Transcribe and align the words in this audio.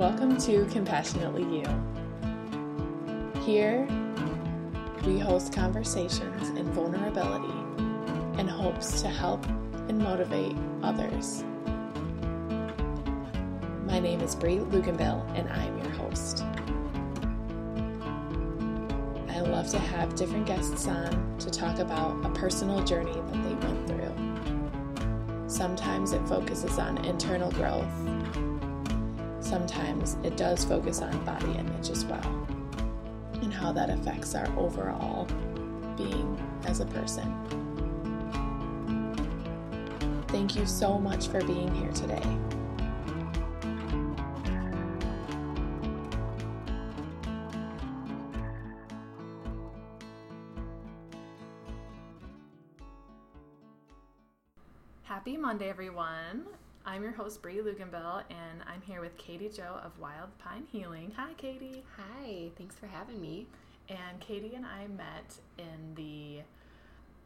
Welcome 0.00 0.38
to 0.38 0.64
Compassionately 0.70 1.42
You. 1.42 1.66
Here, 3.42 3.86
we 5.04 5.18
host 5.18 5.52
conversations 5.52 6.48
in 6.58 6.64
vulnerability 6.72 7.52
in 8.40 8.48
hopes 8.48 9.02
to 9.02 9.08
help 9.08 9.44
and 9.90 9.98
motivate 9.98 10.56
others. 10.82 11.44
My 13.84 14.00
name 14.00 14.22
is 14.22 14.34
Bri 14.34 14.56
Luganbill, 14.56 15.22
and 15.38 15.50
I'm 15.50 15.76
your 15.76 15.90
host. 15.90 16.44
I 19.28 19.40
love 19.40 19.68
to 19.68 19.78
have 19.78 20.14
different 20.14 20.46
guests 20.46 20.88
on 20.88 21.36
to 21.40 21.50
talk 21.50 21.78
about 21.78 22.24
a 22.24 22.30
personal 22.30 22.82
journey 22.84 23.12
that 23.12 23.42
they 23.44 23.66
went 23.66 23.86
through. 23.86 25.44
Sometimes 25.46 26.14
it 26.14 26.26
focuses 26.26 26.78
on 26.78 27.04
internal 27.04 27.50
growth 27.50 28.49
sometimes 29.50 30.16
it 30.22 30.36
does 30.36 30.64
focus 30.64 31.02
on 31.02 31.24
body 31.24 31.50
image 31.58 31.90
as 31.90 32.04
well 32.04 32.46
and 33.42 33.52
how 33.52 33.72
that 33.72 33.90
affects 33.90 34.36
our 34.36 34.46
overall 34.56 35.26
being 35.96 36.40
as 36.66 36.78
a 36.78 36.86
person. 36.86 37.26
Thank 40.28 40.54
you 40.54 40.64
so 40.66 40.98
much 41.00 41.26
for 41.26 41.42
being 41.42 41.74
here 41.74 41.90
today. 41.90 42.22
Happy 55.02 55.36
Monday, 55.36 55.68
everyone. 55.68 56.46
I'm 56.86 57.02
your 57.02 57.12
host, 57.12 57.42
Bri 57.42 57.56
Luganbill, 57.56 58.22
and 58.30 58.62
I'm 58.66 58.80
here 58.80 59.00
with 59.00 59.16
Katie 59.18 59.50
Jo 59.50 59.78
of 59.84 59.98
Wild 59.98 60.36
Pine 60.38 60.66
Healing. 60.72 61.12
Hi, 61.16 61.34
Katie. 61.36 61.84
Hi, 61.96 62.50
thanks 62.56 62.74
for 62.76 62.86
having 62.86 63.20
me. 63.20 63.46
And 63.88 64.18
Katie 64.20 64.54
and 64.54 64.64
I 64.64 64.86
met 64.86 65.34
in 65.58 65.94
the 65.94 66.40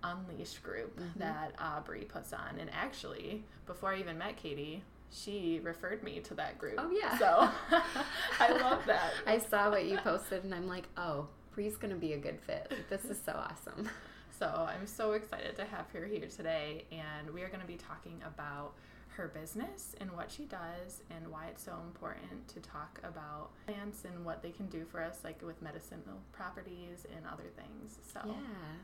Unleashed 0.03 0.63
group 0.63 0.99
mm-hmm. 0.99 1.19
that 1.21 1.55
Aubrey 1.61 2.05
puts 2.05 2.33
on. 2.33 2.59
And 2.59 2.69
actually, 2.73 3.45
before 3.67 3.95
I 3.95 4.01
even 4.01 4.19
met 4.19 4.37
Katie, 4.37 4.83
she 5.11 5.61
referred 5.63 6.03
me 6.03 6.19
to 6.21 6.35
that 6.35 6.59
group. 6.59 6.75
Oh, 6.79 6.91
yeah. 6.91 7.17
So 7.17 7.49
I 8.41 8.51
love 8.61 8.85
that. 8.87 9.13
I 9.27 9.39
saw 9.39 9.71
what 9.71 9.85
you 9.85 9.99
posted, 9.99 10.43
and 10.43 10.53
I'm 10.53 10.67
like, 10.67 10.89
oh, 10.97 11.29
Bri's 11.55 11.77
going 11.77 11.95
to 11.95 12.01
be 12.01 12.15
a 12.15 12.19
good 12.19 12.41
fit. 12.41 12.73
This 12.91 13.05
is 13.05 13.21
so 13.25 13.33
awesome. 13.33 13.89
So 14.37 14.47
I'm 14.47 14.87
so 14.89 15.13
excited 15.13 15.55
to 15.57 15.65
have 15.65 15.87
her 15.93 16.07
here 16.07 16.27
today, 16.27 16.87
and 16.91 17.33
we 17.33 17.43
are 17.43 17.49
going 17.49 17.61
to 17.61 17.67
be 17.67 17.77
talking 17.77 18.21
about 18.27 18.75
her 19.17 19.29
business 19.29 19.95
and 20.01 20.11
what 20.13 20.31
she 20.31 20.45
does 20.45 21.03
and 21.11 21.29
why 21.29 21.47
it's 21.47 21.65
so 21.65 21.73
important 21.87 22.49
to 22.49 22.61
talk 22.61 23.01
about 23.05 23.51
plants 23.67 24.05
and 24.05 24.25
what 24.25 24.43
they 24.43 24.51
can 24.51 24.67
do 24.67 24.85
for 24.85 25.03
us 25.03 25.21
like 25.25 25.41
with 25.43 25.61
medicinal 25.63 26.21
properties 26.33 27.07
and 27.17 27.25
other 27.27 27.51
things 27.57 27.99
so. 28.13 28.21
Yeah 28.27 28.35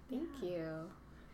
thank 0.08 0.28
yeah. 0.42 0.48
you. 0.48 0.90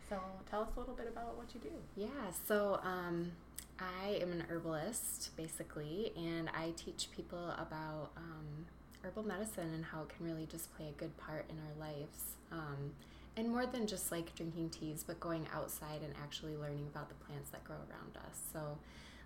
So 0.08 0.18
tell 0.48 0.62
us 0.62 0.68
a 0.76 0.80
little 0.80 0.94
bit 0.94 1.08
about 1.08 1.36
what 1.36 1.46
you 1.54 1.60
do. 1.60 1.76
Yeah 1.94 2.30
so 2.46 2.80
um, 2.82 3.32
i 3.78 4.18
am 4.22 4.32
an 4.32 4.44
herbalist 4.48 5.36
basically 5.36 6.10
and 6.16 6.48
i 6.54 6.72
teach 6.76 7.08
people 7.14 7.50
about 7.58 8.10
um, 8.16 8.64
herbal 9.06 9.22
medicine 9.22 9.72
and 9.74 9.84
how 9.84 10.02
it 10.02 10.08
can 10.08 10.26
really 10.26 10.46
just 10.46 10.74
play 10.76 10.88
a 10.88 11.00
good 11.00 11.16
part 11.16 11.46
in 11.48 11.56
our 11.58 11.88
lives. 11.88 12.36
Um, 12.50 12.92
and 13.36 13.50
more 13.50 13.66
than 13.66 13.86
just 13.86 14.10
like 14.10 14.34
drinking 14.34 14.70
teas, 14.70 15.04
but 15.06 15.20
going 15.20 15.46
outside 15.54 16.00
and 16.02 16.14
actually 16.22 16.56
learning 16.56 16.86
about 16.92 17.08
the 17.08 17.14
plants 17.26 17.50
that 17.50 17.62
grow 17.64 17.76
around 17.76 18.16
us. 18.16 18.40
So 18.52 18.78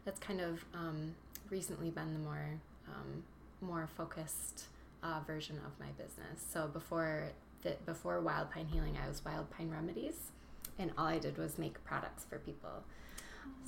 that's 0.04 0.18
kind 0.18 0.40
of 0.40 0.64
um, 0.74 1.14
recently 1.48 1.90
been 1.90 2.12
the 2.12 2.20
more 2.20 2.60
um, 2.88 3.22
more 3.60 3.88
focused 3.96 4.64
uh, 5.02 5.20
version 5.26 5.60
of 5.64 5.78
my 5.78 5.92
business. 5.92 6.44
So 6.52 6.66
before 6.66 7.30
the, 7.62 7.76
before 7.86 8.20
Wild 8.20 8.50
Pine 8.50 8.66
Healing, 8.66 8.96
I 9.02 9.06
was 9.06 9.24
Wild 9.24 9.50
Pine 9.50 9.70
Remedies, 9.70 10.32
and 10.78 10.90
all 10.96 11.06
I 11.06 11.18
did 11.18 11.38
was 11.38 11.58
make 11.58 11.82
products 11.84 12.24
for 12.24 12.38
people. 12.38 12.84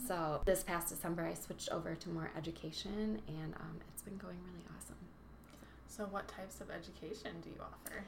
So 0.07 0.41
this 0.45 0.63
past 0.63 0.89
December, 0.89 1.25
I 1.25 1.35
switched 1.35 1.69
over 1.71 1.95
to 1.95 2.09
more 2.09 2.31
education, 2.37 3.21
and 3.29 3.55
um, 3.55 3.77
it's 3.93 4.03
been 4.03 4.17
going 4.17 4.39
really 4.47 4.65
awesome. 4.77 4.97
So, 5.87 6.05
what 6.05 6.27
types 6.27 6.61
of 6.61 6.71
education 6.71 7.33
do 7.43 7.51
you 7.51 7.57
offer? 7.61 8.05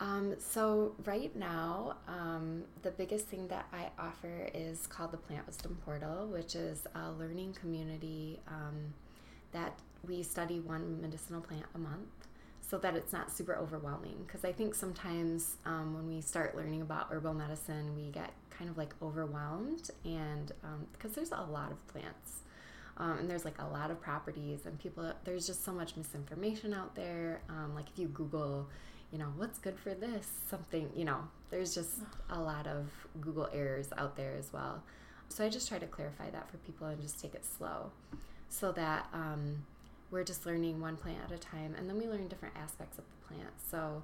Um, 0.00 0.34
so 0.38 0.94
right 1.04 1.34
now, 1.34 1.96
um, 2.06 2.64
the 2.82 2.90
biggest 2.92 3.26
thing 3.26 3.48
that 3.48 3.66
I 3.72 3.90
offer 3.98 4.48
is 4.54 4.86
called 4.86 5.10
the 5.10 5.16
Plant 5.16 5.46
Wisdom 5.46 5.76
Portal, 5.84 6.26
which 6.26 6.54
is 6.54 6.86
a 6.94 7.10
learning 7.10 7.54
community 7.60 8.38
um, 8.46 8.94
that 9.52 9.78
we 10.06 10.22
study 10.22 10.60
one 10.60 11.00
medicinal 11.00 11.40
plant 11.40 11.66
a 11.74 11.78
month 11.78 12.08
so 12.60 12.78
that 12.78 12.94
it's 12.94 13.12
not 13.12 13.32
super 13.32 13.56
overwhelming. 13.56 14.22
Because 14.24 14.44
I 14.44 14.52
think 14.52 14.74
sometimes 14.74 15.56
um, 15.64 15.94
when 15.94 16.06
we 16.06 16.20
start 16.20 16.56
learning 16.56 16.82
about 16.82 17.08
herbal 17.10 17.34
medicine, 17.34 17.96
we 17.96 18.10
get 18.12 18.30
kind 18.50 18.70
of 18.70 18.78
like 18.78 18.94
overwhelmed, 19.02 19.90
and 20.04 20.52
because 20.92 21.10
um, 21.10 21.14
there's 21.14 21.32
a 21.32 21.42
lot 21.50 21.72
of 21.72 21.86
plants. 21.88 22.42
Um, 22.98 23.18
and 23.18 23.30
there's 23.30 23.44
like 23.44 23.60
a 23.60 23.66
lot 23.66 23.90
of 23.90 24.00
properties, 24.00 24.66
and 24.66 24.78
people, 24.78 25.12
there's 25.24 25.46
just 25.46 25.64
so 25.64 25.72
much 25.72 25.96
misinformation 25.96 26.74
out 26.74 26.94
there. 26.94 27.40
like 27.74 27.86
if 27.88 27.98
you 27.98 28.08
Google, 28.08 28.68
you 29.12 29.18
know, 29.18 29.32
what's 29.36 29.58
good 29.58 29.78
for 29.78 29.94
this? 29.94 30.28
Something, 30.48 30.90
you 30.94 31.04
know, 31.04 31.20
there's 31.50 31.74
just 31.74 32.00
a 32.30 32.38
lot 32.38 32.66
of 32.66 32.86
Google 33.20 33.48
errors 33.52 33.88
out 33.96 34.16
there 34.16 34.34
as 34.38 34.52
well. 34.52 34.82
So 35.28 35.44
I 35.44 35.48
just 35.48 35.68
try 35.68 35.78
to 35.78 35.86
clarify 35.86 36.30
that 36.30 36.50
for 36.50 36.56
people 36.58 36.86
and 36.86 37.00
just 37.00 37.20
take 37.20 37.34
it 37.34 37.44
slow 37.44 37.90
so 38.48 38.72
that 38.72 39.06
um, 39.12 39.64
we're 40.10 40.24
just 40.24 40.46
learning 40.46 40.80
one 40.80 40.96
plant 40.96 41.18
at 41.24 41.32
a 41.32 41.38
time 41.38 41.74
and 41.76 41.88
then 41.88 41.98
we 41.98 42.06
learn 42.06 42.28
different 42.28 42.56
aspects 42.56 42.98
of 42.98 43.04
the 43.04 43.34
plant. 43.34 43.52
So 43.70 44.02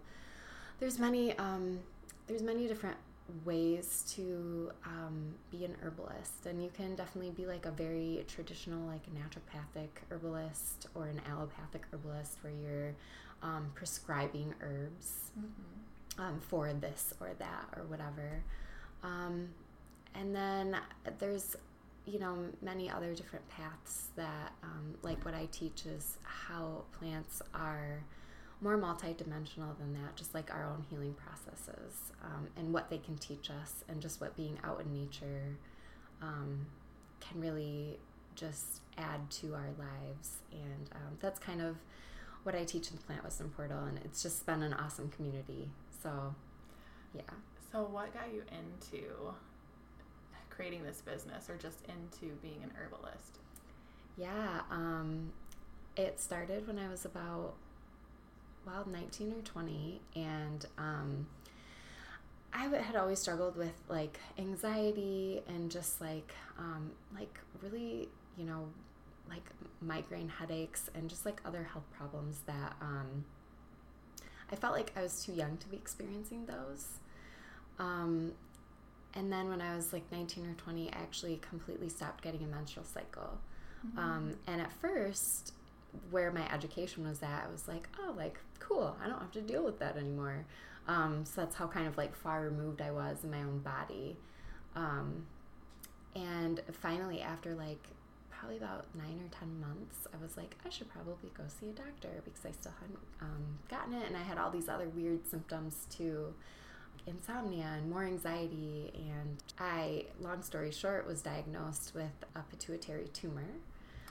there's 0.80 0.98
many, 0.98 1.36
um, 1.38 1.80
there's 2.26 2.42
many 2.42 2.66
different 2.66 2.96
ways 3.44 4.04
to 4.14 4.70
um, 4.84 5.34
be 5.50 5.64
an 5.64 5.74
herbalist 5.82 6.44
and 6.46 6.62
you 6.62 6.70
can 6.76 6.94
definitely 6.94 7.30
be 7.30 7.46
like 7.46 7.64
a 7.64 7.70
very 7.70 8.22
traditional 8.28 8.86
like 8.86 9.02
naturopathic 9.14 9.88
herbalist 10.10 10.88
or 10.94 11.06
an 11.06 11.20
allopathic 11.30 11.84
herbalist 11.90 12.36
where 12.42 12.52
you're 12.52 12.94
um, 13.44 13.70
prescribing 13.74 14.54
herbs 14.62 15.30
mm-hmm. 15.38 16.20
um, 16.20 16.40
for 16.40 16.72
this 16.72 17.12
or 17.20 17.30
that 17.38 17.66
or 17.76 17.84
whatever. 17.84 18.42
Um, 19.02 19.50
and 20.14 20.34
then 20.34 20.76
there's, 21.18 21.54
you 22.06 22.18
know, 22.18 22.36
many 22.62 22.90
other 22.90 23.14
different 23.14 23.46
paths 23.48 24.08
that, 24.16 24.52
um, 24.62 24.94
like 25.02 25.24
what 25.24 25.34
I 25.34 25.46
teach 25.52 25.84
is 25.86 26.16
how 26.22 26.84
plants 26.98 27.42
are 27.54 28.02
more 28.60 28.78
multidimensional 28.78 29.76
than 29.78 29.92
that, 29.92 30.16
just 30.16 30.32
like 30.34 30.50
our 30.50 30.64
own 30.64 30.84
healing 30.88 31.14
processes 31.14 32.12
um, 32.24 32.48
and 32.56 32.72
what 32.72 32.88
they 32.88 32.98
can 32.98 33.18
teach 33.18 33.50
us, 33.50 33.84
and 33.88 34.00
just 34.00 34.20
what 34.20 34.34
being 34.36 34.58
out 34.64 34.80
in 34.80 34.92
nature 34.92 35.58
um, 36.22 36.66
can 37.20 37.40
really 37.40 37.98
just 38.36 38.80
add 38.96 39.30
to 39.30 39.54
our 39.54 39.70
lives. 39.78 40.38
And 40.52 40.88
that's 41.20 41.38
kind 41.38 41.60
of 41.60 41.76
what 42.44 42.54
I 42.54 42.64
teach 42.64 42.90
in 42.90 42.96
the 42.96 43.02
Plant 43.02 43.24
Wisdom 43.24 43.52
Portal, 43.56 43.84
and 43.84 43.98
it's 44.04 44.22
just 44.22 44.46
been 44.46 44.62
an 44.62 44.72
awesome 44.74 45.08
community. 45.08 45.68
So, 46.02 46.34
yeah. 47.14 47.22
So, 47.72 47.88
what 47.90 48.14
got 48.14 48.32
you 48.32 48.42
into 48.52 49.34
creating 50.50 50.84
this 50.84 51.00
business, 51.00 51.50
or 51.50 51.56
just 51.56 51.78
into 51.88 52.34
being 52.42 52.62
an 52.62 52.70
herbalist? 52.78 53.38
Yeah, 54.16 54.60
um, 54.70 55.32
it 55.96 56.20
started 56.20 56.68
when 56.68 56.78
I 56.78 56.88
was 56.88 57.04
about 57.04 57.54
well, 58.66 58.86
19 58.90 59.32
or 59.32 59.42
20, 59.42 60.00
and 60.16 60.66
um, 60.78 61.26
I 62.52 62.64
had 62.66 62.96
always 62.96 63.18
struggled 63.18 63.56
with 63.56 63.74
like 63.88 64.18
anxiety 64.38 65.42
and 65.48 65.70
just 65.70 66.00
like 66.00 66.32
um, 66.58 66.92
like 67.14 67.38
really, 67.62 68.08
you 68.38 68.44
know, 68.44 68.68
like 69.28 69.44
migraine 69.80 70.28
headaches 70.28 70.90
and 70.94 71.08
just 71.08 71.24
like 71.24 71.40
other 71.44 71.62
health 71.64 71.84
problems 71.96 72.40
that 72.46 72.74
um, 72.80 73.24
I 74.50 74.56
felt 74.56 74.74
like 74.74 74.92
I 74.96 75.02
was 75.02 75.24
too 75.24 75.32
young 75.32 75.56
to 75.58 75.68
be 75.68 75.76
experiencing 75.76 76.46
those. 76.46 76.86
Um, 77.78 78.32
and 79.14 79.32
then 79.32 79.48
when 79.48 79.60
I 79.60 79.76
was 79.76 79.92
like 79.92 80.10
19 80.10 80.46
or 80.46 80.54
20, 80.54 80.92
I 80.92 80.96
actually 80.96 81.40
completely 81.48 81.88
stopped 81.88 82.22
getting 82.22 82.42
a 82.42 82.46
menstrual 82.46 82.84
cycle. 82.84 83.38
Mm-hmm. 83.86 83.98
Um, 83.98 84.32
and 84.46 84.60
at 84.60 84.72
first, 84.72 85.52
where 86.10 86.32
my 86.32 86.52
education 86.52 87.06
was 87.06 87.22
at, 87.22 87.44
I 87.48 87.52
was 87.52 87.68
like, 87.68 87.88
oh, 88.00 88.12
like, 88.16 88.38
cool, 88.58 88.96
I 89.02 89.08
don't 89.08 89.20
have 89.20 89.32
to 89.32 89.40
deal 89.40 89.64
with 89.64 89.78
that 89.78 89.96
anymore. 89.96 90.44
Um, 90.88 91.24
so 91.24 91.40
that's 91.40 91.54
how 91.54 91.66
kind 91.66 91.86
of 91.86 91.96
like 91.96 92.14
far 92.14 92.42
removed 92.42 92.82
I 92.82 92.90
was 92.90 93.24
in 93.24 93.30
my 93.30 93.38
own 93.38 93.58
body. 93.58 94.16
Um, 94.74 95.26
and 96.14 96.60
finally, 96.72 97.20
after 97.20 97.54
like 97.54 97.88
probably 98.38 98.56
about 98.58 98.86
nine 98.94 99.20
or 99.24 99.28
ten 99.38 99.60
months, 99.60 100.06
I 100.12 100.22
was 100.22 100.36
like, 100.36 100.56
I 100.64 100.70
should 100.70 100.88
probably 100.90 101.30
go 101.36 101.44
see 101.48 101.68
a 101.68 101.72
doctor 101.72 102.22
because 102.24 102.44
I 102.46 102.52
still 102.52 102.72
hadn't 102.80 102.98
um, 103.20 103.58
gotten 103.68 103.94
it, 103.94 104.06
and 104.06 104.16
I 104.16 104.22
had 104.22 104.38
all 104.38 104.50
these 104.50 104.68
other 104.68 104.88
weird 104.88 105.26
symptoms 105.28 105.86
too, 105.90 106.34
insomnia 107.06 107.70
and 107.76 107.90
more 107.90 108.04
anxiety. 108.04 108.92
And 108.94 109.36
I, 109.58 110.06
long 110.20 110.42
story 110.42 110.70
short, 110.72 111.06
was 111.06 111.22
diagnosed 111.22 111.92
with 111.94 112.24
a 112.34 112.40
pituitary 112.50 113.08
tumor. 113.12 113.48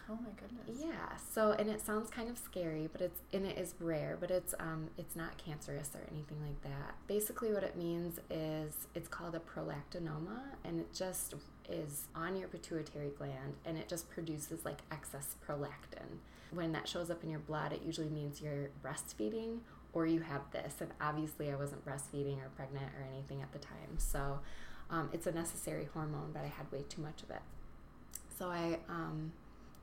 Oh 0.09 0.15
my 0.15 0.31
goodness. 0.31 0.83
Yeah. 0.85 1.15
So, 1.31 1.51
and 1.51 1.69
it 1.69 1.81
sounds 1.81 2.09
kind 2.09 2.29
of 2.29 2.37
scary, 2.37 2.89
but 2.91 3.01
it's 3.01 3.21
and 3.31 3.45
it 3.45 3.57
is 3.57 3.73
rare, 3.79 4.17
but 4.19 4.31
it's 4.31 4.53
um 4.59 4.89
it's 4.97 5.15
not 5.15 5.37
cancerous 5.37 5.91
or 5.95 6.01
anything 6.11 6.37
like 6.41 6.61
that. 6.63 6.95
Basically, 7.07 7.53
what 7.53 7.63
it 7.63 7.77
means 7.77 8.19
is 8.29 8.87
it's 8.95 9.07
called 9.07 9.35
a 9.35 9.39
prolactinoma, 9.39 10.41
and 10.65 10.79
it 10.79 10.93
just 10.93 11.35
is 11.69 12.07
on 12.15 12.35
your 12.35 12.49
pituitary 12.49 13.11
gland, 13.17 13.55
and 13.65 13.77
it 13.77 13.87
just 13.87 14.09
produces 14.09 14.65
like 14.65 14.79
excess 14.91 15.35
prolactin. 15.47 16.19
When 16.51 16.73
that 16.73 16.87
shows 16.87 17.09
up 17.09 17.23
in 17.23 17.29
your 17.29 17.39
blood, 17.39 17.71
it 17.71 17.81
usually 17.83 18.09
means 18.09 18.41
you're 18.41 18.69
breastfeeding 18.83 19.59
or 19.93 20.05
you 20.05 20.19
have 20.21 20.41
this. 20.51 20.75
And 20.81 20.91
obviously, 20.99 21.51
I 21.51 21.55
wasn't 21.55 21.85
breastfeeding 21.85 22.37
or 22.43 22.49
pregnant 22.55 22.91
or 22.99 23.07
anything 23.11 23.41
at 23.41 23.53
the 23.53 23.59
time, 23.59 23.97
so 23.97 24.39
um, 24.89 25.09
it's 25.13 25.27
a 25.27 25.31
necessary 25.31 25.87
hormone, 25.93 26.31
but 26.33 26.43
I 26.43 26.47
had 26.47 26.69
way 26.71 26.83
too 26.89 27.01
much 27.01 27.23
of 27.23 27.29
it. 27.29 27.41
So 28.37 28.49
I 28.49 28.79
um, 28.89 29.31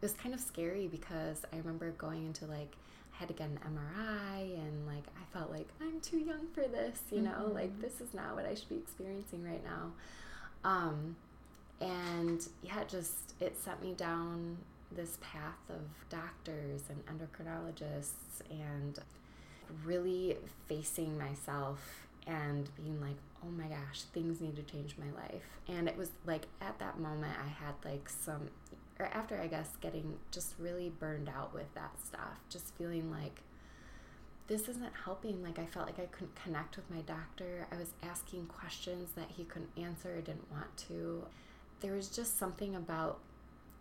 it 0.00 0.04
was 0.04 0.12
kind 0.14 0.34
of 0.34 0.40
scary 0.40 0.86
because 0.88 1.44
I 1.52 1.58
remember 1.58 1.90
going 1.90 2.26
into 2.26 2.46
like 2.46 2.74
I 3.14 3.18
had 3.18 3.28
to 3.28 3.34
get 3.34 3.48
an 3.48 3.58
MRI 3.66 4.54
and 4.54 4.86
like 4.86 5.04
I 5.16 5.38
felt 5.38 5.50
like 5.50 5.68
I'm 5.80 6.00
too 6.00 6.18
young 6.18 6.46
for 6.54 6.62
this, 6.62 7.00
you 7.10 7.20
know, 7.20 7.30
mm-hmm. 7.30 7.54
like 7.54 7.80
this 7.80 8.00
is 8.00 8.14
not 8.14 8.34
what 8.34 8.46
I 8.46 8.54
should 8.54 8.70
be 8.70 8.76
experiencing 8.76 9.44
right 9.44 9.62
now. 9.62 9.92
Um, 10.64 11.16
and 11.80 12.46
yeah, 12.62 12.80
it 12.80 12.88
just 12.88 13.34
it 13.40 13.60
sent 13.60 13.82
me 13.82 13.92
down 13.92 14.56
this 14.92 15.18
path 15.20 15.60
of 15.68 15.82
doctors 16.08 16.82
and 16.88 17.04
endocrinologists 17.06 18.40
and 18.50 18.98
really 19.84 20.36
facing 20.66 21.16
myself 21.18 22.06
and 22.26 22.68
being 22.76 23.00
like, 23.00 23.16
oh 23.44 23.50
my 23.50 23.64
gosh, 23.64 24.02
things 24.12 24.40
need 24.40 24.56
to 24.56 24.62
change 24.62 24.96
my 24.98 25.20
life. 25.20 25.44
And 25.68 25.88
it 25.88 25.96
was 25.96 26.10
like 26.26 26.46
at 26.60 26.78
that 26.78 26.98
moment, 26.98 27.32
I 27.44 27.48
had 27.48 27.74
like 27.84 28.08
some 28.08 28.48
or 29.00 29.06
after 29.14 29.40
I 29.40 29.46
guess 29.46 29.76
getting 29.80 30.18
just 30.30 30.54
really 30.58 30.90
burned 30.90 31.28
out 31.28 31.54
with 31.54 31.72
that 31.74 31.92
stuff, 32.04 32.38
just 32.50 32.74
feeling 32.76 33.10
like 33.10 33.40
this 34.46 34.68
isn't 34.68 34.92
helping. 35.04 35.42
Like 35.42 35.58
I 35.58 35.64
felt 35.64 35.86
like 35.86 35.98
I 35.98 36.06
couldn't 36.06 36.34
connect 36.42 36.76
with 36.76 36.90
my 36.90 37.00
doctor. 37.00 37.66
I 37.72 37.76
was 37.76 37.92
asking 38.02 38.46
questions 38.46 39.12
that 39.16 39.28
he 39.36 39.44
couldn't 39.44 39.70
answer, 39.76 40.20
didn't 40.20 40.50
want 40.50 40.76
to. 40.88 41.24
There 41.80 41.94
was 41.94 42.08
just 42.08 42.38
something 42.38 42.76
about 42.76 43.20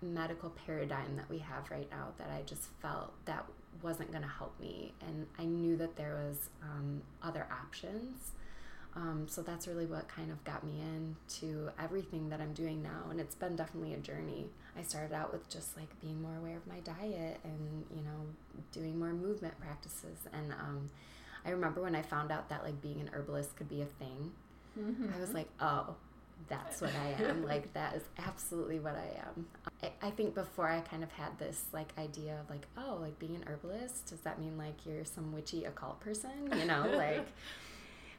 medical 0.01 0.51
paradigm 0.51 1.17
that 1.17 1.29
we 1.29 1.39
have 1.39 1.69
right 1.69 1.89
now 1.91 2.13
that 2.17 2.29
I 2.29 2.43
just 2.43 2.69
felt 2.81 3.11
that 3.25 3.45
wasn't 3.81 4.11
going 4.11 4.23
to 4.23 4.29
help 4.29 4.57
me, 4.59 4.93
and 5.05 5.27
I 5.37 5.43
knew 5.45 5.75
that 5.77 5.95
there 5.95 6.21
was 6.27 6.49
um, 6.63 7.01
other 7.21 7.45
options. 7.51 8.31
Um, 8.99 9.27
so 9.29 9.41
that's 9.41 9.65
really 9.65 9.85
what 9.85 10.09
kind 10.09 10.29
of 10.29 10.43
got 10.43 10.65
me 10.65 10.81
into 10.81 11.69
everything 11.81 12.27
that 12.29 12.41
I'm 12.41 12.53
doing 12.53 12.83
now. 12.83 13.09
And 13.09 13.19
it's 13.19 13.35
been 13.35 13.55
definitely 13.55 13.93
a 13.93 13.97
journey. 13.97 14.47
I 14.77 14.81
started 14.81 15.15
out 15.15 15.31
with 15.31 15.49
just 15.49 15.77
like 15.77 15.87
being 16.01 16.21
more 16.21 16.35
aware 16.35 16.57
of 16.57 16.67
my 16.67 16.79
diet 16.79 17.39
and, 17.45 17.85
you 17.89 18.01
know, 18.01 18.27
doing 18.73 18.99
more 18.99 19.13
movement 19.13 19.57
practices. 19.61 20.17
And 20.33 20.51
um, 20.51 20.89
I 21.45 21.51
remember 21.51 21.81
when 21.81 21.95
I 21.95 22.01
found 22.01 22.29
out 22.29 22.49
that 22.49 22.63
like 22.63 22.81
being 22.81 22.99
an 22.99 23.09
herbalist 23.13 23.55
could 23.55 23.69
be 23.69 23.81
a 23.81 23.85
thing, 23.85 24.31
mm-hmm. 24.77 25.13
I 25.15 25.21
was 25.21 25.33
like, 25.33 25.47
oh, 25.61 25.95
that's 26.49 26.81
what 26.81 26.91
I 26.93 27.23
am. 27.23 27.45
like, 27.45 27.71
that 27.73 27.95
is 27.95 28.03
absolutely 28.17 28.79
what 28.79 28.95
I 28.95 29.17
am. 29.27 29.47
I, 29.81 30.07
I 30.07 30.09
think 30.09 30.35
before 30.35 30.67
I 30.67 30.81
kind 30.81 31.03
of 31.03 31.11
had 31.13 31.39
this 31.39 31.63
like 31.71 31.93
idea 31.97 32.37
of 32.41 32.49
like, 32.49 32.67
oh, 32.77 32.97
like 32.99 33.17
being 33.17 33.37
an 33.37 33.45
herbalist, 33.47 34.07
does 34.07 34.19
that 34.21 34.41
mean 34.41 34.57
like 34.57 34.85
you're 34.85 35.05
some 35.05 35.31
witchy 35.31 35.63
occult 35.63 36.01
person? 36.01 36.51
You 36.57 36.65
know, 36.65 36.85
like 36.97 37.27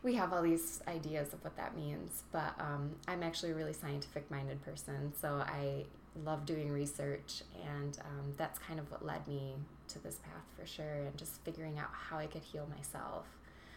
we 0.02 0.14
have 0.14 0.32
all 0.32 0.42
these 0.42 0.80
ideas 0.88 1.32
of 1.32 1.44
what 1.44 1.56
that 1.56 1.76
means, 1.76 2.22
but 2.32 2.54
um, 2.58 2.90
I'm 3.06 3.22
actually 3.22 3.50
a 3.50 3.54
really 3.54 3.74
scientific 3.74 4.30
minded 4.30 4.62
person, 4.62 5.12
so 5.20 5.42
I 5.46 5.84
love 6.24 6.46
doing 6.46 6.70
research, 6.72 7.42
and 7.78 7.98
um, 8.00 8.32
that's 8.36 8.58
kind 8.58 8.80
of 8.80 8.90
what 8.90 9.04
led 9.04 9.26
me 9.28 9.54
to 9.88 9.98
this 9.98 10.16
path 10.16 10.44
for 10.58 10.66
sure, 10.66 11.04
and 11.06 11.16
just 11.16 11.44
figuring 11.44 11.78
out 11.78 11.90
how 11.92 12.18
I 12.18 12.26
could 12.26 12.42
heal 12.42 12.66
myself. 12.74 13.26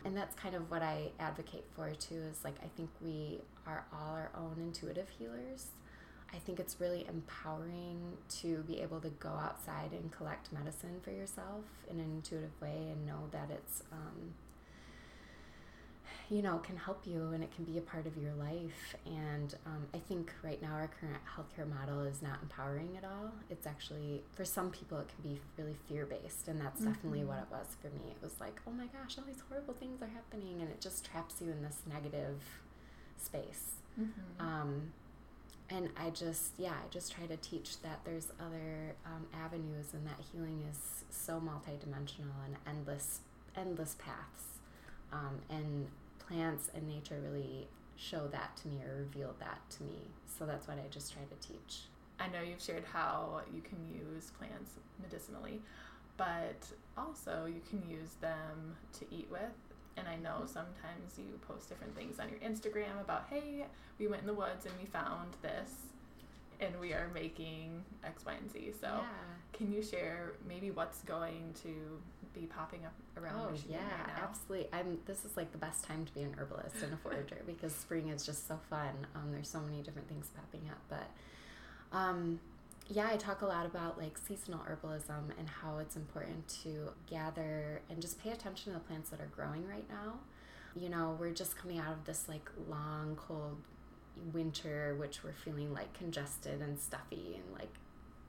And 0.06 0.16
that's 0.16 0.36
kind 0.36 0.56
of 0.56 0.70
what 0.70 0.82
I 0.82 1.12
advocate 1.20 1.66
for 1.76 1.90
too 1.92 2.22
is 2.30 2.44
like, 2.44 2.56
I 2.64 2.68
think 2.76 2.90
we 3.02 3.40
are 3.66 3.86
all 3.94 4.16
our 4.16 4.32
own 4.38 4.56
intuitive 4.60 5.08
healers. 5.18 5.68
I 6.34 6.38
think 6.40 6.60
it's 6.60 6.78
really 6.80 7.06
empowering 7.08 8.18
to 8.42 8.64
be 8.64 8.82
able 8.82 9.00
to 9.02 9.10
go 9.10 9.30
outside 9.30 9.92
and 9.92 10.12
collect 10.12 10.52
medicine 10.52 11.00
for 11.04 11.12
yourself 11.12 11.64
in 11.90 12.00
an 12.00 12.12
intuitive 12.16 12.60
way 12.62 12.90
and 12.92 13.06
know 13.06 13.30
that 13.32 13.50
it's 13.52 13.84
um, 13.92 14.34
you 16.30 16.42
know, 16.42 16.58
can 16.60 16.78
help 16.78 17.06
you 17.06 17.32
and 17.34 17.44
it 17.44 17.54
can 17.56 17.66
be 17.66 17.78
a 17.78 17.82
part 17.82 18.08
of 18.08 18.18
your 18.18 18.34
life. 18.34 18.96
And 19.06 19.54
um, 19.66 19.86
I 19.94 20.00
think 20.00 20.32
right 20.44 20.62
now 20.62 20.74
our 20.74 20.90
current 21.00 21.22
healthcare 21.36 21.68
model 21.68 22.04
is 22.04 22.22
not 22.22 22.40
empowering 22.42 22.98
at 22.98 23.04
all. 23.04 23.32
It's 23.50 23.68
actually, 23.68 24.24
for 24.34 24.46
some 24.46 24.70
people, 24.72 25.00
it 25.00 25.08
can 25.10 25.32
be 25.32 25.40
really 25.58 25.76
fear 25.88 26.06
based. 26.06 26.48
And 26.48 26.60
that's 26.60 26.82
mm-hmm. 26.82 26.94
definitely 26.94 27.24
what 27.26 27.40
it 27.40 27.48
was 27.52 27.68
for 27.82 27.88
me. 27.88 28.12
It 28.12 28.18
was 28.22 28.40
like, 28.40 28.60
oh 28.68 28.72
my 28.72 28.88
gosh, 28.88 29.18
all 29.18 29.26
these 29.26 29.44
horrible 29.50 29.74
things 29.74 30.02
are 30.02 30.08
happening. 30.08 30.62
And 30.62 30.70
it 30.70 30.82
just 30.82 31.06
traps 31.06 31.36
you 31.42 31.52
in 31.52 31.62
this 31.62 31.82
negative 31.92 32.42
space. 33.18 33.76
Mm-hmm. 34.00 34.46
Um, 34.46 34.94
and 35.70 35.90
I 35.98 36.10
just, 36.10 36.54
yeah, 36.58 36.72
I 36.74 36.90
just 36.90 37.12
try 37.12 37.26
to 37.26 37.38
teach 37.38 37.82
that 37.82 38.02
there's 38.06 38.28
other 38.40 38.96
um, 39.06 39.26
avenues 39.34 39.94
and 39.94 40.06
that 40.06 40.20
healing 40.32 40.64
is 40.70 41.04
so 41.10 41.40
multidimensional 41.40 42.38
and 42.46 42.56
endless, 42.68 43.22
endless 43.56 43.96
paths. 43.98 44.60
Um, 45.12 45.40
and 45.50 45.88
plants 46.28 46.70
and 46.74 46.88
nature 46.88 47.20
really 47.24 47.68
show 47.96 48.28
that 48.28 48.56
to 48.58 48.68
me 48.68 48.82
or 48.84 48.98
reveal 49.00 49.36
that 49.40 49.60
to 49.78 49.84
me. 49.84 50.00
So 50.26 50.46
that's 50.46 50.68
what 50.68 50.78
I 50.78 50.88
just 50.90 51.14
try 51.14 51.22
to 51.24 51.48
teach. 51.48 51.84
I 52.20 52.28
know 52.28 52.42
you've 52.42 52.62
shared 52.62 52.84
how 52.92 53.42
you 53.54 53.62
can 53.62 53.78
use 53.92 54.32
plants 54.38 54.74
medicinally, 55.02 55.62
but 56.18 56.66
also 56.98 57.46
you 57.46 57.62
can 57.70 57.82
use 57.90 58.16
them 58.22 58.76
to 59.00 59.06
eat 59.12 59.28
with. 59.32 59.42
And 59.98 60.08
I 60.08 60.16
know 60.16 60.42
mm-hmm. 60.42 60.48
sometimes 60.48 61.18
you 61.18 61.40
post 61.48 61.70
different 61.70 61.96
things 61.96 62.20
on 62.20 62.30
your 62.30 62.40
Instagram 62.40 63.00
about, 63.02 63.26
hey, 63.30 63.66
we 64.00 64.08
went 64.08 64.22
in 64.22 64.28
the 64.28 64.34
woods 64.34 64.66
and 64.66 64.74
we 64.80 64.86
found 64.86 65.34
this 65.42 65.93
and 66.60 66.80
we 66.80 66.94
are 66.94 67.10
making 67.14 67.84
X, 68.04 68.26
Y, 68.26 68.34
and 68.34 68.52
Z. 68.52 68.74
So, 68.80 68.88
yeah. 68.88 69.02
can 69.54 69.72
you 69.72 69.82
share 69.82 70.34
maybe 70.48 70.72
what's 70.72 71.02
going 71.02 71.54
to 71.64 72.00
be 72.34 72.48
popping 72.48 72.86
up 72.86 72.94
around 73.22 73.48
oh, 73.48 73.52
Michigan 73.52 73.76
yeah, 73.76 74.14
right 74.14 74.24
absolutely. 74.24 74.68
I'm. 74.74 74.98
This 75.06 75.24
is 75.26 75.38
like 75.38 75.52
the 75.52 75.58
best 75.58 75.84
time 75.84 76.06
to 76.06 76.14
be 76.14 76.22
an 76.22 76.36
herbalist 76.38 76.78
and 76.84 76.94
a 76.94 76.98
forager 77.04 77.38
because 77.46 77.74
spring 77.74 78.10
is 78.10 78.26
just 78.26 78.48
so 78.48 78.60
fun. 78.70 79.08
Um, 79.16 79.32
there's 79.32 79.50
so 79.50 79.60
many 79.60 79.82
different 79.82 80.08
things 80.08 80.30
popping 80.36 80.68
up, 80.70 80.80
but 80.90 81.98
um, 81.98 82.40
yeah, 82.90 83.08
I 83.10 83.18
talk 83.18 83.42
a 83.42 83.46
lot 83.46 83.66
about 83.66 83.98
like 83.98 84.18
seasonal 84.18 84.60
herbalism 84.60 85.38
and 85.38 85.48
how 85.48 85.78
it's 85.78 85.96
important 85.96 86.48
to 86.64 86.92
gather 87.10 87.82
and 87.90 88.02
just 88.02 88.22
pay 88.22 88.32
attention 88.32 88.74
to 88.74 88.80
the 88.80 88.86
plants 88.86 89.10
that 89.10 89.22
are 89.22 89.32
growing 89.36 89.68
right 89.68 89.88
now. 89.90 90.16
You 90.76 90.90
know, 90.90 91.16
we're 91.20 91.32
just 91.32 91.56
coming 91.56 91.78
out 91.78 91.94
of 91.94 92.04
this 92.06 92.28
like 92.28 92.50
long, 92.68 93.16
cold 93.16 93.58
winter, 94.34 94.96
which 94.98 95.24
we're 95.24 95.34
feeling 95.34 95.74
like 95.74 95.94
congested 95.94 96.62
and 96.62 96.80
stuffy 96.80 97.36
and 97.36 97.58
like 97.58 97.74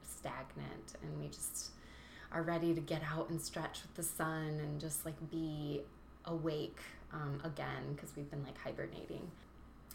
stagnant, 0.03 0.95
and 1.01 1.19
we 1.19 1.27
just 1.27 1.71
are 2.31 2.41
ready 2.41 2.73
to 2.73 2.81
get 2.81 3.01
out 3.03 3.29
and 3.29 3.41
stretch 3.41 3.81
with 3.81 3.93
the 3.95 4.03
sun 4.03 4.59
and 4.61 4.79
just 4.79 5.05
like 5.05 5.15
be 5.31 5.81
awake 6.25 6.79
um, 7.13 7.39
again 7.43 7.93
because 7.95 8.09
we've 8.15 8.29
been 8.29 8.43
like 8.43 8.57
hibernating 8.57 9.31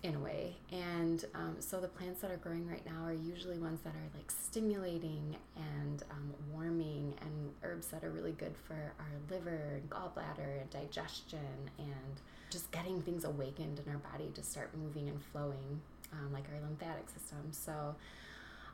in 0.03 0.15
a 0.15 0.19
way. 0.19 0.57
And 0.73 1.25
um, 1.35 1.57
so 1.59 1.79
the 1.79 1.89
plants 1.89 2.23
that 2.23 2.31
are 2.31 2.39
growing 2.39 2.67
right 2.67 2.85
now 2.87 3.05
are 3.05 3.13
usually 3.13 3.59
ones 3.59 3.81
that 3.85 3.95
are 3.95 4.09
like 4.17 4.31
stimulating 4.31 5.37
and 5.57 6.03
um, 6.11 6.33
warming, 6.53 7.15
and 7.21 7.53
herbs 7.63 7.89
that 7.89 8.03
are 8.03 8.11
really 8.11 8.33
good 8.33 8.55
for 8.67 8.95
our 8.99 9.13
liver 9.31 9.75
and 9.75 9.91
gallbladder 9.91 10.61
and 10.63 10.71
digestion 10.71 11.71
and 11.79 12.21
just 12.51 12.71
getting 12.71 13.03
things 13.03 13.25
awakened 13.25 13.81
in 13.85 13.93
our 13.93 13.99
body 13.99 14.31
to 14.35 14.43
start 14.43 14.71
moving 14.77 15.09
and 15.09 15.23
flowing, 15.33 15.81
um, 16.13 16.33
like 16.33 16.45
our 16.53 16.61
lymphatic 16.61 17.09
system. 17.11 17.53
So 17.53 17.95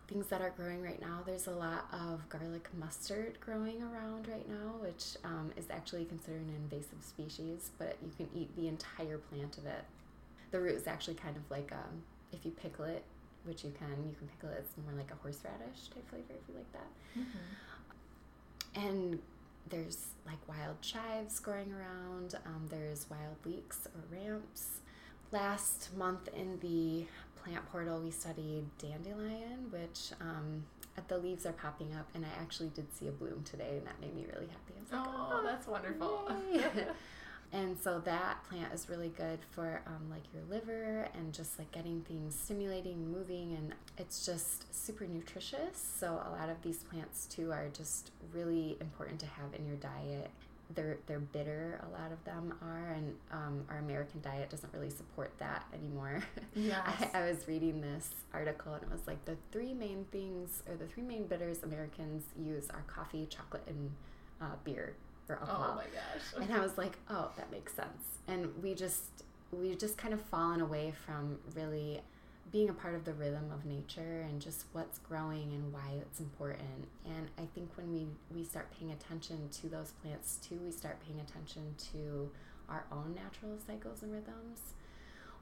things 0.09 0.29
that 0.29 0.41
are 0.41 0.51
growing 0.51 0.83
right 0.83 1.01
now. 1.01 1.21
There's 1.27 1.49
a 1.49 1.53
lot 1.53 1.87
of 1.93 2.29
garlic 2.29 2.69
mustard 2.79 3.39
growing 3.41 3.83
around 3.83 4.29
right 4.29 4.49
now, 4.49 4.75
which 4.81 5.17
um, 5.25 5.51
is 5.57 5.67
actually 5.71 6.05
considered 6.05 6.43
an 6.43 6.55
invasive 6.55 7.03
species, 7.03 7.71
but 7.79 7.97
you 8.03 8.13
can 8.17 8.29
eat 8.35 8.55
the 8.57 8.69
entire 8.69 9.19
plant 9.19 9.59
of 9.59 9.67
it. 9.67 9.85
The 10.51 10.61
root 10.61 10.77
is 10.77 10.87
actually 10.87 11.15
kind 11.15 11.37
of 11.37 11.43
like 11.51 11.73
um, 11.73 12.03
if 12.33 12.45
you 12.45 12.51
pickle 12.53 12.85
it, 12.85 13.05
which 13.45 13.65
you 13.65 13.73
can, 13.79 13.89
you 14.09 14.15
can 14.19 14.29
pickle 14.29 14.51
it. 14.51 14.59
It's 14.67 14.75
more 14.85 14.95
like 14.97 15.11
a 15.11 15.17
horseradish 15.23 15.89
type 15.95 16.09
flavor 16.09 16.25
if 16.31 16.49
you 16.49 16.55
like 16.55 16.73
that. 16.73 16.89
Mm-hmm. 17.19 18.87
And 18.87 19.19
there's 19.69 20.07
like 20.27 20.39
wild 20.49 20.81
chives 20.83 21.41
growing 21.41 21.73
around. 21.73 22.35
Um, 22.47 22.67
there's 22.69 23.07
wild 23.11 23.37
leeks 23.45 23.87
or 23.95 24.17
ramps. 24.17 24.81
Last 25.33 25.91
month 25.97 26.29
in 26.35 26.59
the 26.61 27.07
plant 27.43 27.69
portal, 27.71 28.01
we 28.01 28.11
studied 28.11 28.65
dandelion, 28.79 29.71
which 29.71 30.13
um, 30.21 30.65
the 31.09 31.19
leaves 31.19 31.47
are 31.47 31.53
popping 31.53 31.95
up, 31.95 32.09
and 32.15 32.25
I 32.25 32.43
actually 32.43 32.71
did 32.71 32.93
see 32.93 33.09
a 33.09 33.13
bloom 33.13 33.43
today, 33.45 33.77
and 33.77 33.87
that 33.87 34.01
made 34.01 34.15
me 34.15 34.27
really 34.33 34.47
happy. 34.47 34.75
I 34.77 34.81
was 34.81 34.93
like, 34.93 35.07
oh, 35.07 35.29
oh 35.33 35.45
that's 35.45 35.67
wonderful. 35.67 36.31
And 37.53 37.79
so 37.79 38.01
that 38.01 38.45
plant 38.49 38.73
is 38.73 38.89
really 38.89 39.11
good 39.17 39.39
for 39.53 39.83
um, 39.87 40.11
like 40.11 40.23
your 40.33 40.43
liver 40.51 41.09
and 41.15 41.33
just 41.33 41.59
like 41.59 41.71
getting 41.73 42.03
things 42.03 42.35
stimulating, 42.35 43.11
moving, 43.11 43.55
and 43.57 43.75
it's 43.99 44.27
just 44.27 44.75
super 44.75 45.07
nutritious. 45.07 45.95
So 45.99 46.21
a 46.27 46.31
lot 46.31 46.49
of 46.49 46.61
these 46.63 46.79
plants 46.79 47.27
too 47.27 47.53
are 47.53 47.69
just 47.73 48.11
really 48.35 48.77
important 48.81 49.21
to 49.21 49.27
have 49.27 49.55
in 49.55 49.67
your 49.67 49.77
diet. 49.77 50.31
They're 50.75 50.99
they're 51.07 51.21
bitter. 51.21 51.81
A 51.89 51.93
lot 51.93 52.11
of 52.11 52.23
them 52.25 52.53
are, 52.61 52.93
and 52.93 53.15
um, 53.31 53.65
our 53.71 53.79
American 53.79 54.21
diet 54.21 54.51
doesn't 54.51 54.73
really 54.73 54.91
support 54.91 55.31
that 55.39 55.65
anymore. 55.73 56.25
Yeah, 56.55 56.83
I, 57.15 57.21
I 57.21 57.31
was 57.31 57.47
reading 57.47 57.81
this 57.81 58.11
article 58.35 58.75
and 58.75 58.83
it 58.83 58.91
was 58.91 59.07
like 59.07 59.25
the 59.27 59.37
three 59.53 59.73
main 59.73 60.07
things 60.11 60.65
or 60.69 60.75
the 60.75 60.87
three 60.87 61.05
main 61.05 61.27
bitters 61.29 61.63
Americans 61.63 62.25
use 62.37 62.69
are 62.71 62.83
coffee, 62.89 63.27
chocolate, 63.31 63.63
and 63.69 63.93
uh, 64.41 64.57
beer 64.65 64.95
or 65.29 65.39
alcohol. 65.41 65.73
oh 65.73 65.77
my 65.77 65.85
gosh. 65.85 66.45
And 66.45 66.55
I 66.55 66.61
was 66.61 66.77
like, 66.79 66.97
oh, 67.11 67.31
that 67.37 67.51
makes 67.51 67.75
sense. 67.75 68.19
And 68.29 68.51
we 68.63 68.75
just 68.75 69.25
we've 69.53 69.79
just 69.79 69.97
kind 69.97 70.13
of 70.13 70.21
fallen 70.21 70.61
away 70.61 70.93
from 71.05 71.39
really 71.55 72.01
being 72.53 72.69
a 72.69 72.73
part 72.73 72.95
of 72.95 73.05
the 73.05 73.13
rhythm 73.13 73.51
of 73.53 73.65
nature 73.65 74.25
and 74.29 74.41
just 74.41 74.67
what's 74.73 74.99
growing 74.99 75.53
and 75.53 75.73
why 75.73 75.91
it's 76.01 76.21
important. 76.21 76.89
And 77.05 77.29
I 77.39 77.47
think 77.55 77.71
when 77.77 77.93
we 77.93 78.07
we 78.35 78.45
start 78.45 78.73
paying 78.79 78.93
attention 78.93 79.49
to 79.61 79.69
those 79.69 79.93
plants 80.03 80.37
too, 80.37 80.59
we 80.65 80.71
start 80.71 80.99
paying 81.07 81.21
attention 81.21 81.75
to 81.93 82.31
our 82.69 82.85
own 82.91 83.15
natural 83.15 83.57
cycles 83.67 84.03
and 84.03 84.13
rhythms, 84.13 84.75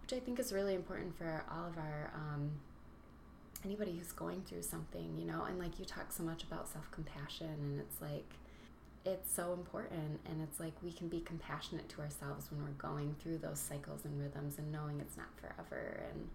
which 0.03 0.13
I 0.13 0.21
think 0.21 0.39
is 0.39 0.53
really 0.53 0.75
important 0.75 1.17
for 1.17 1.45
all 1.51 1.67
of 1.67 1.79
our 1.79 2.13
um, 2.15 2.51
anybody 3.65 3.97
who's 3.97 4.13
going 4.13 4.43
through 4.43 4.63
something, 4.63 5.17
you 5.19 5.25
know. 5.27 5.45
And 5.45 5.59
like 5.59 5.79
you 5.79 5.85
talk 5.85 6.13
so 6.13 6.23
much 6.23 6.43
about 6.43 6.69
self 6.69 6.91
compassion, 6.91 7.49
and 7.49 7.81
it's 7.81 8.01
like 8.01 8.31
it's 9.05 9.33
so 9.33 9.53
important 9.53 10.21
and 10.27 10.43
it's 10.43 10.59
like 10.59 10.73
we 10.83 10.91
can 10.91 11.09
be 11.09 11.21
compassionate 11.21 11.89
to 11.91 12.01
ourselves 12.01 12.51
when 12.51 12.63
we're 12.63 12.71
going 12.91 13.15
through 13.23 13.39
those 13.39 13.59
cycles 13.59 14.05
and 14.05 14.19
rhythms 14.19 14.59
and 14.59 14.73
knowing 14.73 15.01
it's 15.01 15.17
not 15.17 15.29
forever. 15.37 16.01
And 16.11 16.29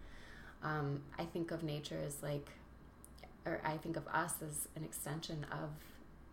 um, 0.61 1.01
i 1.17 1.23
think 1.23 1.51
of 1.51 1.63
nature 1.63 1.99
as 2.05 2.21
like 2.21 2.49
or 3.45 3.61
i 3.63 3.77
think 3.77 3.95
of 3.95 4.05
us 4.09 4.33
as 4.41 4.67
an 4.75 4.83
extension 4.83 5.45
of 5.51 5.69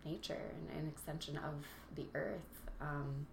nature 0.04 0.40
and 0.70 0.80
an 0.80 0.88
extension 0.88 1.36
of 1.36 1.64
the 1.94 2.06
earth. 2.14 2.40
Um, 2.80 3.26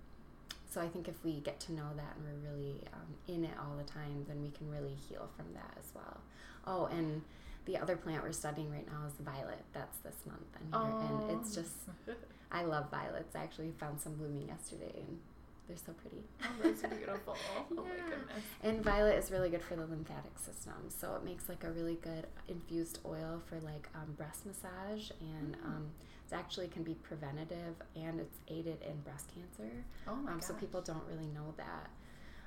so 0.70 0.82
i 0.82 0.88
think 0.88 1.08
if 1.08 1.24
we 1.24 1.40
get 1.42 1.60
to 1.62 1.74
know 1.74 1.90
that 1.96 2.16
and 2.16 2.26
we're 2.26 2.52
really 2.52 2.76
um, 2.94 3.14
in 3.28 3.44
it 3.44 3.54
all 3.60 3.76
the 3.76 3.84
time 3.84 4.26
then 4.28 4.42
we 4.42 4.50
can 4.52 4.70
really 4.72 4.96
heal 5.10 5.30
from 5.36 5.48
that 5.54 5.74
as 5.78 5.92
well. 5.94 6.22
Oh 6.66 6.86
and 6.86 7.22
the 7.66 7.78
other 7.78 7.96
plant 7.96 8.24
we're 8.24 8.32
studying 8.34 8.72
right 8.72 8.86
now 8.86 9.08
is 9.08 9.14
the 9.14 9.24
violet. 9.24 9.64
That's 9.74 9.98
this 10.00 10.16
month. 10.26 10.42
And, 10.60 10.74
here, 10.74 11.30
and 11.30 11.40
it's 11.40 11.56
just 11.56 11.72
I 12.54 12.64
love 12.64 12.90
violets. 12.92 13.36
I 13.36 13.40
actually 13.44 13.72
found 13.80 14.00
some 14.00 14.14
blooming 14.14 14.48
yesterday 14.48 14.92
and 14.96 15.20
they're 15.68 15.78
so 15.78 15.94
pretty. 15.94 16.24
Oh, 16.44 16.48
that's 16.62 16.82
beautiful. 16.98 17.36
Oh 17.56 17.66
my 17.76 17.82
goodness. 17.84 18.44
And 18.64 18.84
violet 18.84 19.18
is 19.18 19.32
really 19.32 19.50
good 19.50 19.62
for 19.64 19.76
the 19.76 19.86
lymphatic 19.86 20.38
system. 20.38 20.74
So 20.90 21.16
it 21.16 21.24
makes 21.24 21.50
like 21.50 21.64
a 21.64 21.72
really 21.72 21.96
good 22.04 22.28
infused 22.48 23.00
oil 23.06 23.42
for 23.48 23.60
like 23.62 23.88
um, 23.96 24.14
breast 24.18 24.46
massage 24.46 25.10
and 25.20 25.56
Mm. 25.58 25.66
um, 25.66 25.86
it 26.32 26.36
actually 26.36 26.68
can 26.68 26.84
be 26.84 26.96
preventative 26.96 27.76
and 27.96 28.20
it's 28.20 28.38
aided 28.48 28.82
in 28.82 29.00
breast 29.02 29.30
cancer. 29.34 29.72
Oh 30.08 30.16
my 30.16 30.32
Um, 30.32 30.38
gosh. 30.40 30.48
so 30.48 30.54
people 30.56 30.82
don't 30.82 31.04
really 31.08 31.28
know 31.28 31.54
that 31.58 31.90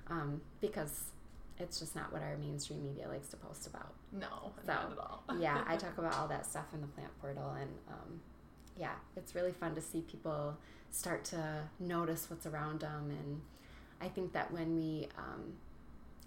um, 0.08 0.40
because 0.60 1.04
it's 1.58 1.78
just 1.80 1.94
not 1.96 2.12
what 2.12 2.22
our 2.22 2.36
mainstream 2.36 2.82
media 2.82 3.08
likes 3.08 3.28
to 3.28 3.36
post 3.36 3.66
about. 3.66 3.94
No, 4.12 4.52
So, 4.66 4.72
not 4.72 4.92
at 4.92 4.98
all. 4.98 5.22
yeah, 5.38 5.64
I 5.66 5.76
talk 5.84 5.96
about 5.98 6.14
all 6.14 6.28
that 6.28 6.44
stuff 6.46 6.66
in 6.74 6.80
the 6.82 6.86
plant 6.88 7.10
portal, 7.20 7.50
and 7.58 7.70
um, 7.88 8.20
yeah, 8.78 8.94
it's 9.16 9.34
really 9.34 9.52
fun 9.52 9.74
to 9.74 9.80
see 9.80 10.02
people 10.02 10.56
start 10.90 11.24
to 11.24 11.62
notice 11.80 12.28
what's 12.30 12.46
around 12.46 12.80
them. 12.80 13.10
And 13.10 13.40
I 14.00 14.08
think 14.08 14.32
that 14.32 14.52
when 14.52 14.76
we 14.76 15.08
um, 15.18 15.54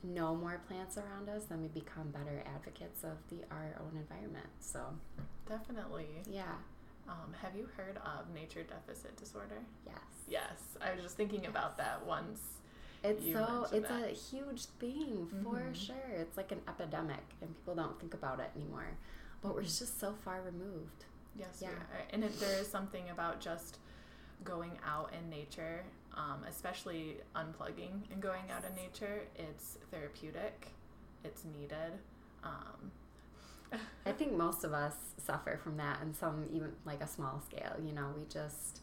know 0.03 0.35
more 0.35 0.59
plants 0.67 0.97
around 0.97 1.29
us, 1.29 1.45
then 1.45 1.61
we 1.61 1.67
become 1.67 2.09
better 2.09 2.43
advocates 2.55 3.03
of 3.03 3.17
the 3.29 3.43
our 3.51 3.75
own 3.79 3.97
environment. 3.97 4.47
So 4.59 4.79
Definitely. 5.47 6.07
yeah, 6.29 6.55
Um, 7.07 7.33
have 7.41 7.55
you 7.55 7.67
heard 7.75 7.97
of 7.97 8.29
nature 8.33 8.63
deficit 8.63 9.15
disorder? 9.17 9.61
yes, 9.85 9.95
Yes, 10.27 10.77
I 10.79 10.93
was 10.93 11.01
just 11.01 11.17
thinking 11.17 11.47
about 11.47 11.75
that 11.77 12.05
once. 12.05 12.39
It's 13.03 13.31
so 13.33 13.65
it's 13.71 13.87
that. 13.89 14.03
a 14.03 14.13
huge 14.13 14.65
thing 14.77 15.27
for 15.41 15.57
Mhm. 15.57 15.75
sure. 15.75 16.09
It's 16.11 16.37
like 16.37 16.51
an 16.51 16.61
epidemic, 16.67 17.23
and 17.41 17.55
people 17.55 17.73
don't 17.73 17.99
think 17.99 18.13
about 18.13 18.39
it 18.39 18.51
anymore. 18.55 18.91
But 19.41 19.55
we're 19.55 19.63
just 19.63 19.99
so 19.99 20.13
far 20.13 20.41
removed. 20.43 21.05
Yes, 21.35 21.59
Yeah. 21.61 21.69
And 22.11 22.23
it, 22.23 22.39
there 22.39 22.59
is 22.59 22.67
something 22.67 23.09
about 23.09 23.39
just 23.39 23.77
going 24.43 24.71
out 24.85 25.13
in 25.13 25.29
nature, 25.29 25.83
um, 26.15 26.43
especially 26.47 27.17
unplugging 27.35 28.11
and 28.11 28.21
going 28.21 28.49
out 28.51 28.63
in 28.65 28.75
nature. 28.75 29.21
It's 29.35 29.77
therapeutic. 29.91 30.67
It's 31.23 31.43
needed. 31.45 31.99
Um, 32.43 32.91
I 34.05 34.11
think 34.11 34.33
most 34.33 34.63
of 34.63 34.73
us 34.73 34.93
suffer 35.17 35.59
from 35.61 35.77
that 35.77 36.01
in 36.01 36.13
some 36.13 36.45
even 36.51 36.71
like 36.85 37.01
a 37.01 37.07
small 37.07 37.41
scale. 37.45 37.73
You 37.83 37.93
know, 37.93 38.07
we 38.15 38.23
just 38.29 38.81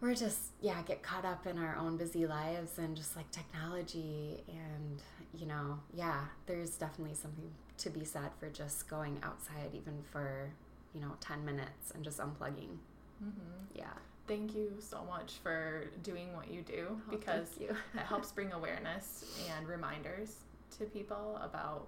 we're 0.00 0.14
just 0.14 0.52
yeah 0.60 0.82
get 0.82 1.02
caught 1.02 1.24
up 1.24 1.46
in 1.46 1.58
our 1.58 1.76
own 1.76 1.96
busy 1.96 2.26
lives 2.26 2.78
and 2.78 2.96
just 2.96 3.16
like 3.16 3.30
technology 3.30 4.42
and 4.48 5.02
you 5.34 5.46
know 5.46 5.78
yeah 5.94 6.20
there's 6.46 6.76
definitely 6.76 7.14
something 7.14 7.50
to 7.78 7.90
be 7.90 8.04
said 8.04 8.30
for 8.38 8.48
just 8.50 8.88
going 8.88 9.18
outside 9.22 9.70
even 9.72 9.94
for 10.10 10.50
you 10.96 11.02
know 11.02 11.12
10 11.20 11.44
minutes 11.44 11.90
and 11.94 12.02
just 12.02 12.18
unplugging 12.18 12.78
mhm. 13.22 13.30
yeah 13.74 13.84
Thank 14.26 14.56
you 14.56 14.72
so 14.80 15.04
much 15.08 15.34
for 15.40 15.84
doing 16.02 16.34
what 16.34 16.50
you 16.50 16.62
do 16.62 16.84
Oh, 16.90 17.10
because 17.12 17.46
you. 17.60 17.68
it 17.94 18.00
helps 18.00 18.32
bring 18.32 18.50
awareness 18.52 19.24
and 19.56 19.68
reminders 19.68 20.30
to 20.78 20.84
people 20.86 21.38
about 21.40 21.86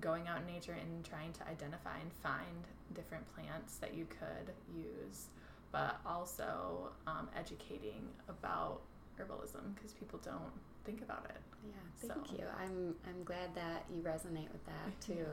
going 0.00 0.28
out 0.28 0.38
in 0.40 0.46
nature 0.46 0.72
and 0.72 1.04
trying 1.04 1.30
to 1.34 1.46
identify 1.46 1.96
and 2.00 2.10
find 2.22 2.56
different 2.94 3.24
plants 3.34 3.76
that 3.82 3.92
you 3.92 4.06
could 4.06 4.54
use, 4.74 5.26
but 5.72 6.00
also 6.06 6.88
um, 7.06 7.28
educating 7.38 8.08
about 8.30 8.80
herbalism 9.20 9.74
because 9.74 9.92
people 9.92 10.18
don't 10.24 10.54
think 10.86 11.02
about 11.02 11.26
it. 11.28 11.40
Yeah, 11.66 12.08
thank 12.14 12.26
So- 12.28 12.32
you. 12.38 12.44
I'm 12.58 12.94
I'm 13.06 13.22
glad 13.24 13.54
that 13.54 13.84
you 13.94 14.00
resonate 14.00 14.50
with 14.56 14.64
that 14.64 14.90
too. 15.06 15.26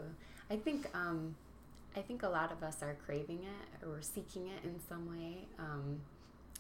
I 0.52 0.58
think 0.58 0.90
um, 0.94 1.34
I 2.00 2.02
think 2.02 2.24
a 2.24 2.30
lot 2.30 2.52
of 2.52 2.64
us 2.64 2.82
are 2.82 2.96
craving 3.06 3.44
it 3.44 3.86
or 3.86 3.90
we're 3.90 4.02
seeking 4.02 4.48
it 4.48 4.64
in 4.64 4.80
some 4.88 5.10
way. 5.10 5.48
Um, 5.60 6.00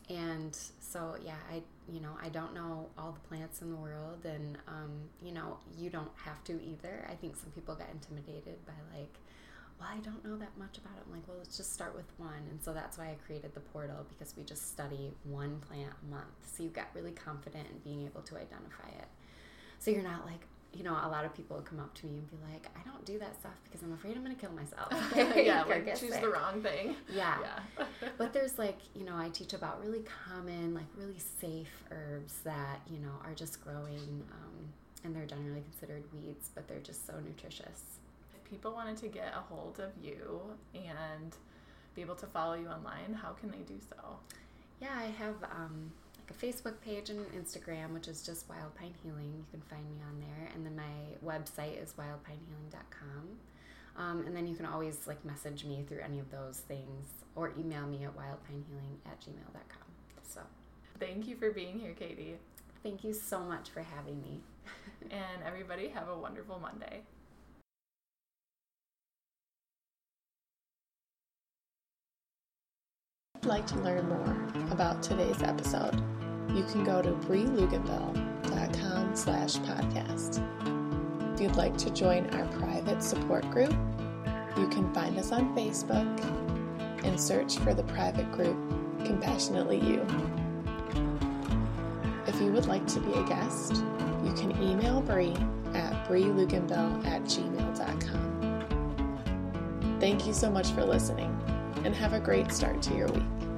and 0.09 0.57
so 0.79 1.15
yeah, 1.23 1.35
I 1.51 1.61
you 1.87 2.01
know 2.01 2.17
I 2.21 2.29
don't 2.29 2.53
know 2.53 2.89
all 2.97 3.11
the 3.11 3.27
plants 3.27 3.61
in 3.61 3.69
the 3.69 3.75
world, 3.75 4.25
and 4.25 4.57
um, 4.67 4.91
you 5.23 5.31
know 5.31 5.57
you 5.77 5.89
don't 5.89 6.11
have 6.25 6.43
to 6.45 6.53
either. 6.61 7.07
I 7.09 7.13
think 7.13 7.35
some 7.37 7.51
people 7.51 7.75
get 7.75 7.89
intimidated 7.91 8.65
by 8.65 8.73
like. 8.97 9.15
Well, 9.79 9.87
I 9.95 9.99
don't 9.99 10.25
know 10.25 10.35
that 10.35 10.57
much 10.57 10.77
about 10.77 10.91
it. 10.97 11.03
I'm 11.07 11.13
like, 11.13 11.25
well, 11.25 11.37
let's 11.37 11.55
just 11.55 11.71
start 11.71 11.95
with 11.95 12.03
one. 12.17 12.43
And 12.51 12.61
so 12.61 12.73
that's 12.73 12.97
why 12.97 13.05
I 13.05 13.15
created 13.25 13.53
the 13.53 13.61
portal 13.61 14.05
because 14.09 14.35
we 14.35 14.43
just 14.43 14.69
study 14.69 15.13
one 15.23 15.61
plant 15.61 15.93
a 16.03 16.11
month. 16.11 16.35
So 16.53 16.63
you 16.63 16.69
get 16.69 16.89
really 16.93 17.13
confident 17.13 17.65
in 17.71 17.77
being 17.85 18.05
able 18.05 18.21
to 18.23 18.35
identify 18.35 18.89
it. 18.89 19.07
So 19.79 19.91
you're 19.91 20.03
not 20.03 20.25
like, 20.25 20.41
you 20.73 20.83
know, 20.83 20.91
a 20.91 21.09
lot 21.09 21.25
of 21.25 21.33
people 21.33 21.59
come 21.61 21.79
up 21.79 21.93
to 21.95 22.05
me 22.05 22.17
and 22.17 22.29
be 22.29 22.37
like, 22.51 22.67
I 22.77 22.87
don't 22.87 23.03
do 23.05 23.17
that 23.19 23.39
stuff 23.39 23.53
because 23.63 23.81
I'm 23.81 23.93
afraid 23.93 24.15
I'm 24.15 24.23
going 24.23 24.35
to 24.35 24.39
kill 24.39 24.51
myself. 24.51 24.93
yeah, 25.35 25.63
like 25.63 25.87
choose 25.95 26.11
sick. 26.13 26.21
the 26.21 26.29
wrong 26.29 26.61
thing. 26.61 26.95
Yeah. 27.13 27.37
Yeah. 27.41 27.85
But 28.17 28.33
there's 28.33 28.57
like, 28.59 28.77
you 28.93 29.05
know, 29.05 29.15
I 29.15 29.29
teach 29.29 29.53
about 29.53 29.81
really 29.83 30.03
common, 30.27 30.73
like 30.73 30.85
really 30.97 31.19
safe 31.41 31.83
herbs 31.91 32.33
that, 32.43 32.81
you 32.89 32.99
know, 32.99 33.13
are 33.25 33.33
just 33.33 33.63
growing 33.63 34.23
um, 34.31 34.73
and 35.03 35.15
they're 35.15 35.25
generally 35.25 35.61
considered 35.61 36.03
weeds, 36.13 36.49
but 36.53 36.67
they're 36.67 36.79
just 36.79 37.07
so 37.07 37.13
nutritious. 37.25 37.99
if 38.35 38.49
people 38.49 38.71
wanted 38.73 38.97
to 38.97 39.07
get 39.07 39.33
a 39.35 39.39
hold 39.39 39.79
of 39.79 39.91
you 40.03 40.41
and 40.75 41.35
be 41.95 42.01
able 42.01 42.15
to 42.15 42.25
follow 42.27 42.53
you 42.53 42.67
online, 42.67 43.13
how 43.13 43.31
can 43.31 43.49
they 43.51 43.63
do 43.65 43.79
so? 43.89 44.17
Yeah, 44.81 44.89
I 44.95 45.05
have 45.05 45.35
um, 45.51 45.91
a 46.29 46.33
Facebook 46.33 46.79
page 46.81 47.09
and 47.09 47.19
an 47.19 47.41
Instagram, 47.43 47.93
which 47.93 48.07
is 48.07 48.21
just 48.23 48.47
Wild 48.49 48.75
Pine 48.75 48.93
Healing. 49.03 49.33
You 49.37 49.45
can 49.51 49.61
find 49.61 49.83
me 49.89 49.97
on 50.07 50.19
there. 50.19 50.49
And 50.53 50.65
then 50.65 50.75
my 50.75 50.83
website 51.25 51.81
is 51.81 51.93
wildpinehealing.com. 51.93 53.29
Um, 53.97 54.25
and 54.25 54.35
then 54.35 54.47
you 54.47 54.55
can 54.55 54.65
always 54.65 55.07
like 55.07 55.23
message 55.25 55.65
me 55.65 55.83
through 55.87 55.99
any 55.99 56.19
of 56.19 56.31
those 56.31 56.59
things 56.59 57.07
or 57.35 57.51
email 57.59 57.85
me 57.85 58.05
at 58.05 58.15
wildpinehealing 58.15 58.97
at 59.05 59.19
gmail.com. 59.19 59.87
So 60.27 60.41
Thank 60.99 61.27
you 61.27 61.35
for 61.35 61.51
being 61.51 61.79
here, 61.79 61.93
Katie. 61.93 62.35
thank 62.83 63.03
you 63.03 63.13
so 63.13 63.39
much 63.39 63.69
for 63.69 63.81
having 63.81 64.21
me. 64.21 64.39
And 65.11 65.43
everybody, 65.45 65.87
have 65.89 66.09
a 66.09 66.17
wonderful 66.17 66.59
Monday. 66.59 67.01
If 73.35 73.43
you'd 73.43 73.49
like 73.49 73.65
to 73.67 73.79
learn 73.79 74.07
more 74.09 74.47
about 74.71 75.01
today's 75.01 75.41
episode, 75.41 76.01
you 76.55 76.63
can 76.63 76.83
go 76.83 77.01
to 77.01 77.11
breeluganville.com 77.11 79.15
slash 79.15 79.55
podcast. 79.57 80.43
If 81.33 81.41
you'd 81.41 81.55
like 81.55 81.77
to 81.77 81.89
join 81.91 82.29
our 82.31 82.45
private 82.59 83.01
support 83.01 83.49
group, 83.51 83.73
you 84.57 84.67
can 84.67 84.93
find 84.93 85.17
us 85.17 85.31
on 85.31 85.55
Facebook 85.55 86.05
and 87.05 87.19
search 87.19 87.57
for 87.59 87.73
the 87.73 87.83
private 87.83 88.29
group 88.31 88.57
Compassionately 89.05 89.79
You. 89.79 90.05
If 92.27 92.39
you 92.41 92.51
would 92.51 92.65
like 92.65 92.85
to 92.87 92.99
be 92.99 93.13
a 93.13 93.23
guest, 93.23 93.83
you 94.23 94.33
can 94.33 94.51
email 94.61 95.01
Bri 95.01 95.33
at 95.73 96.07
brieluganville 96.07 97.05
at 97.05 97.23
gmail.com. 97.23 98.35
Thank 99.99 100.27
you 100.27 100.33
so 100.33 100.49
much 100.49 100.71
for 100.71 100.83
listening 100.83 101.35
and 101.83 101.95
have 101.95 102.13
a 102.13 102.19
great 102.19 102.51
start 102.51 102.81
to 102.83 102.95
your 102.95 103.07
week. 103.07 103.48